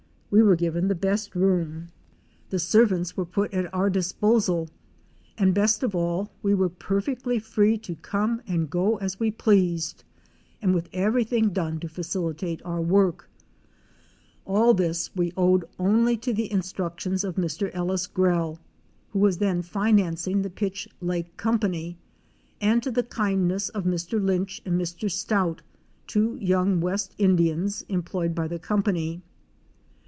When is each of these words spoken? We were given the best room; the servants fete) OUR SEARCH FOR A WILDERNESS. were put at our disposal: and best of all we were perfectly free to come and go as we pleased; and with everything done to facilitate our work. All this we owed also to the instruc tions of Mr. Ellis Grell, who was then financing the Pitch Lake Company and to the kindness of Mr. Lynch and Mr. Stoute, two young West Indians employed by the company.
We 0.33 0.41
were 0.41 0.55
given 0.55 0.87
the 0.87 0.95
best 0.95 1.35
room; 1.35 1.89
the 2.51 2.57
servants 2.57 3.11
fete) 3.11 3.17
OUR 3.19 3.25
SEARCH 3.25 3.33
FOR 3.33 3.41
A 3.47 3.49
WILDERNESS. 3.49 3.59
were 3.59 3.65
put 3.65 3.65
at 3.65 3.73
our 3.77 3.89
disposal: 3.89 4.69
and 5.37 5.53
best 5.53 5.83
of 5.83 5.93
all 5.93 6.31
we 6.41 6.53
were 6.53 6.69
perfectly 6.69 7.37
free 7.37 7.77
to 7.79 7.95
come 7.97 8.41
and 8.47 8.69
go 8.69 8.95
as 8.99 9.19
we 9.19 9.29
pleased; 9.29 10.05
and 10.61 10.73
with 10.73 10.87
everything 10.93 11.49
done 11.51 11.81
to 11.81 11.89
facilitate 11.89 12.61
our 12.63 12.79
work. 12.81 13.29
All 14.45 14.73
this 14.73 15.13
we 15.13 15.33
owed 15.35 15.65
also 15.77 16.15
to 16.15 16.33
the 16.33 16.47
instruc 16.47 16.97
tions 17.01 17.25
of 17.25 17.35
Mr. 17.35 17.69
Ellis 17.73 18.07
Grell, 18.07 18.57
who 19.09 19.19
was 19.19 19.39
then 19.39 19.61
financing 19.61 20.43
the 20.43 20.49
Pitch 20.49 20.87
Lake 21.01 21.35
Company 21.35 21.97
and 22.61 22.81
to 22.83 22.89
the 22.89 23.03
kindness 23.03 23.67
of 23.67 23.83
Mr. 23.83 24.23
Lynch 24.23 24.61
and 24.65 24.79
Mr. 24.79 25.11
Stoute, 25.11 25.59
two 26.07 26.37
young 26.39 26.79
West 26.79 27.15
Indians 27.17 27.81
employed 27.89 28.33
by 28.33 28.47
the 28.47 28.59
company. 28.59 29.23